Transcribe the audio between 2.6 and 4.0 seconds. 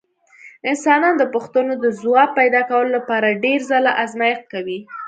کولو لپاره ډېر ځله